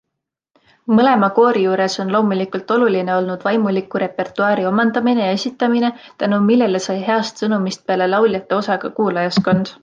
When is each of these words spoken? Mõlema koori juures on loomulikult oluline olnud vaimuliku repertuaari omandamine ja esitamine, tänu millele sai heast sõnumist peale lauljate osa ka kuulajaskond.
Mõlema 0.99 1.27
koori 1.33 1.59
juures 1.65 1.97
on 2.03 2.13
loomulikult 2.15 2.73
oluline 2.75 3.13
olnud 3.15 3.45
vaimuliku 3.49 4.01
repertuaari 4.05 4.65
omandamine 4.71 5.25
ja 5.27 5.37
esitamine, 5.37 5.93
tänu 6.25 6.41
millele 6.49 6.83
sai 6.87 6.97
heast 7.11 7.45
sõnumist 7.45 7.85
peale 7.93 8.09
lauljate 8.17 8.59
osa 8.63 8.81
ka 8.87 8.93
kuulajaskond. 9.03 9.75